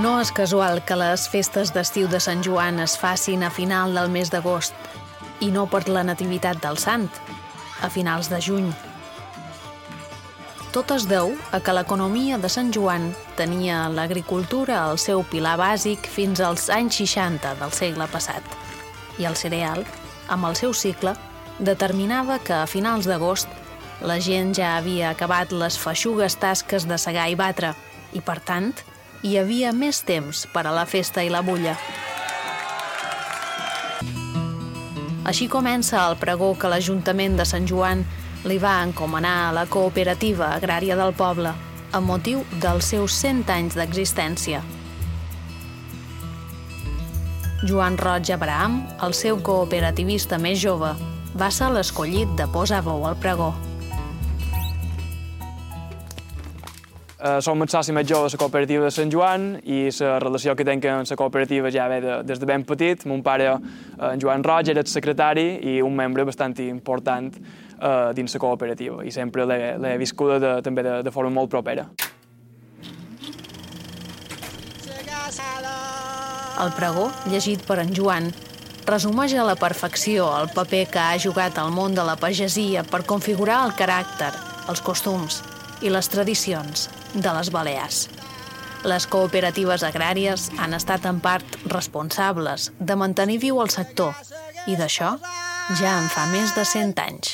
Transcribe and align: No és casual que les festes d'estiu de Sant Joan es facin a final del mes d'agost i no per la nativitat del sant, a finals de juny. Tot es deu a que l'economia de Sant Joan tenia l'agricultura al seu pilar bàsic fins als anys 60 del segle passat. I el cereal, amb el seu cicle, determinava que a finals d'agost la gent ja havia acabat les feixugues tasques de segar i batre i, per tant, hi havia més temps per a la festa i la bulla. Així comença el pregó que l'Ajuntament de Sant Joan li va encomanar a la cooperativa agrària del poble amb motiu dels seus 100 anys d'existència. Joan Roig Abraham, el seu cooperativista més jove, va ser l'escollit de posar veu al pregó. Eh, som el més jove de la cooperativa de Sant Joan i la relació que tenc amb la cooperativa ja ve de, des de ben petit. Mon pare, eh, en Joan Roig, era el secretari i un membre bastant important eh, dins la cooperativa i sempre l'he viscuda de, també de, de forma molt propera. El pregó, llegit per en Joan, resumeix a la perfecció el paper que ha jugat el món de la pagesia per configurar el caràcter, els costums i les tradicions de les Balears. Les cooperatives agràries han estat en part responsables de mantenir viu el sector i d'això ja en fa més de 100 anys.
No 0.00 0.14
és 0.16 0.30
casual 0.32 0.78
que 0.88 0.96
les 0.96 1.26
festes 1.28 1.74
d'estiu 1.74 2.06
de 2.08 2.16
Sant 2.24 2.40
Joan 2.46 2.78
es 2.80 2.94
facin 2.96 3.42
a 3.44 3.50
final 3.52 3.92
del 3.92 4.08
mes 4.08 4.30
d'agost 4.32 4.72
i 5.44 5.50
no 5.52 5.66
per 5.68 5.82
la 5.92 6.04
nativitat 6.08 6.60
del 6.62 6.78
sant, 6.80 7.08
a 7.84 7.90
finals 7.92 8.30
de 8.32 8.38
juny. 8.40 8.70
Tot 10.72 10.94
es 10.94 11.04
deu 11.10 11.34
a 11.52 11.60
que 11.60 11.74
l'economia 11.76 12.38
de 12.40 12.48
Sant 12.48 12.70
Joan 12.72 13.10
tenia 13.36 13.82
l'agricultura 13.92 14.78
al 14.86 14.96
seu 15.02 15.20
pilar 15.32 15.58
bàsic 15.60 16.08
fins 16.08 16.40
als 16.40 16.70
anys 16.72 16.96
60 17.02 17.52
del 17.60 17.74
segle 17.76 18.06
passat. 18.08 18.46
I 19.20 19.28
el 19.28 19.36
cereal, 19.36 19.84
amb 20.32 20.48
el 20.48 20.56
seu 20.56 20.72
cicle, 20.72 21.12
determinava 21.58 22.38
que 22.38 22.56
a 22.56 22.70
finals 22.70 23.10
d'agost 23.10 23.52
la 24.00 24.16
gent 24.16 24.56
ja 24.56 24.78
havia 24.78 25.10
acabat 25.10 25.52
les 25.52 25.76
feixugues 25.76 26.38
tasques 26.40 26.88
de 26.88 26.96
segar 26.96 27.28
i 27.28 27.36
batre 27.36 27.74
i, 28.14 28.24
per 28.24 28.38
tant, 28.40 28.72
hi 29.22 29.36
havia 29.36 29.72
més 29.76 30.00
temps 30.08 30.46
per 30.52 30.64
a 30.64 30.72
la 30.72 30.86
festa 30.88 31.22
i 31.24 31.28
la 31.32 31.42
bulla. 31.44 31.74
Així 35.28 35.46
comença 35.52 36.00
el 36.08 36.16
pregó 36.18 36.54
que 36.58 36.70
l'Ajuntament 36.72 37.36
de 37.36 37.44
Sant 37.44 37.68
Joan 37.68 38.06
li 38.48 38.56
va 38.58 38.80
encomanar 38.82 39.36
a 39.44 39.52
la 39.52 39.66
cooperativa 39.68 40.54
agrària 40.56 40.96
del 40.96 41.12
poble 41.12 41.52
amb 41.92 42.06
motiu 42.08 42.44
dels 42.62 42.88
seus 42.94 43.14
100 43.20 43.50
anys 43.52 43.76
d'existència. 43.76 44.62
Joan 47.68 47.98
Roig 48.00 48.30
Abraham, 48.32 48.80
el 49.04 49.12
seu 49.12 49.36
cooperativista 49.44 50.38
més 50.40 50.62
jove, 50.62 50.94
va 51.36 51.50
ser 51.52 51.68
l'escollit 51.74 52.32
de 52.40 52.48
posar 52.48 52.80
veu 52.86 53.04
al 53.04 53.20
pregó. 53.20 53.52
Eh, 57.20 57.36
som 57.44 57.60
el 57.60 57.68
més 57.92 58.06
jove 58.08 58.28
de 58.30 58.32
la 58.32 58.38
cooperativa 58.40 58.84
de 58.86 58.90
Sant 58.90 59.10
Joan 59.12 59.58
i 59.68 59.90
la 59.98 60.14
relació 60.22 60.54
que 60.56 60.64
tenc 60.64 60.86
amb 60.88 61.04
la 61.04 61.16
cooperativa 61.20 61.68
ja 61.68 61.86
ve 61.92 61.98
de, 62.00 62.14
des 62.24 62.40
de 62.40 62.46
ben 62.48 62.64
petit. 62.64 63.04
Mon 63.04 63.20
pare, 63.22 63.44
eh, 63.44 64.12
en 64.14 64.20
Joan 64.20 64.42
Roig, 64.42 64.70
era 64.72 64.80
el 64.80 64.86
secretari 64.88 65.58
i 65.60 65.82
un 65.84 65.94
membre 65.94 66.24
bastant 66.24 66.56
important 66.64 67.28
eh, 67.36 68.12
dins 68.16 68.32
la 68.32 68.40
cooperativa 68.40 69.04
i 69.04 69.12
sempre 69.12 69.44
l'he 69.44 69.98
viscuda 69.98 70.38
de, 70.40 70.54
també 70.62 70.82
de, 70.82 71.02
de 71.02 71.12
forma 71.12 71.30
molt 71.30 71.50
propera. 71.50 71.90
El 76.60 76.72
pregó, 76.76 77.10
llegit 77.28 77.60
per 77.68 77.82
en 77.84 77.92
Joan, 77.96 78.32
resumeix 78.88 79.36
a 79.36 79.44
la 79.44 79.60
perfecció 79.60 80.32
el 80.40 80.48
paper 80.56 80.86
que 80.88 81.04
ha 81.04 81.20
jugat 81.20 81.60
el 81.60 81.70
món 81.70 81.92
de 81.94 82.04
la 82.04 82.16
pagesia 82.16 82.84
per 82.84 83.04
configurar 83.04 83.66
el 83.68 83.76
caràcter, 83.76 84.32
els 84.72 84.80
costums 84.80 85.42
i 85.82 85.92
les 85.92 86.08
tradicions 86.12 86.88
de 87.14 87.32
les 87.36 87.50
Balears. 87.52 88.06
Les 88.88 89.04
cooperatives 89.12 89.84
agràries 89.84 90.48
han 90.56 90.72
estat 90.76 91.04
en 91.08 91.20
part 91.20 91.58
responsables 91.68 92.70
de 92.78 92.96
mantenir 92.96 93.36
viu 93.42 93.60
el 93.60 93.68
sector 93.72 94.16
i 94.66 94.76
d'això 94.80 95.12
ja 95.80 95.92
en 96.00 96.08
fa 96.08 96.24
més 96.32 96.54
de 96.56 96.64
100 96.64 97.02
anys. 97.04 97.28